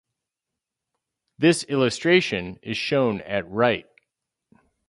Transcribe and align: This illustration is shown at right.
This 1.37 1.63
illustration 1.65 2.57
is 2.63 2.75
shown 2.75 3.21
at 3.21 3.47
right. 3.47 3.85